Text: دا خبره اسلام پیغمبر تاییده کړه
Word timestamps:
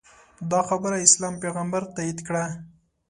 دا 0.51 0.59
خبره 0.69 0.97
اسلام 1.07 1.33
پیغمبر 1.43 1.83
تاییده 1.95 2.21
کړه 2.27 2.43